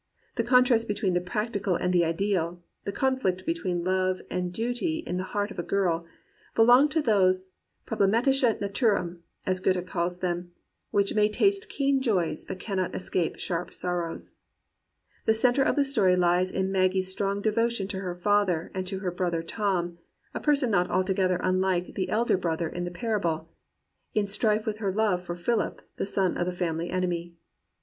[0.35, 5.17] The contrast between the practical and the ideal, the conflict between love and duty in
[5.17, 6.07] the heart of a girl,
[6.55, 7.49] belong to those
[7.85, 10.53] problemaluche Naturen, as Goethe called them,
[10.89, 14.33] which may taste keen joys but cannot escape sharp sorrows.
[15.27, 19.01] The centre of the story hes in Maggie's strong devotion to her father and to
[19.01, 19.99] her brother Tom—
[20.33, 23.53] a person not altogether unlike the "elder brother" in the parable—
[24.15, 27.35] in strife with her love for Philip, the son of the family enemy.